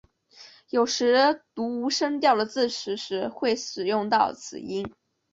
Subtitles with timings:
[0.71, 4.91] 有时读无声调的字词时会使用到此音。